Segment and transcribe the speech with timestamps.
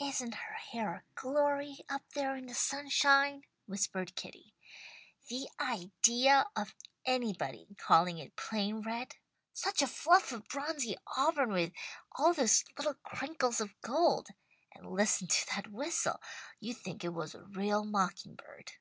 [0.00, 4.54] "Isn't her hair a glory, up there in the sunshine?" whispered Kitty.
[5.28, 9.16] "The idea of anybody calling it plain red
[9.52, 11.74] such a fluff of bronzy auburn with
[12.12, 14.28] all those little crinkles of gold!
[14.72, 16.22] And listen to that whistle!
[16.58, 18.72] You'd think it was a real mocking bird."